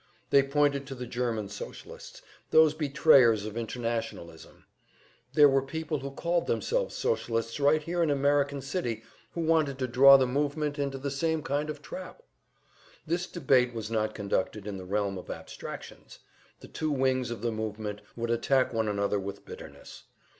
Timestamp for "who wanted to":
9.33-9.87